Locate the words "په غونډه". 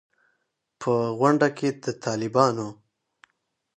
0.79-1.47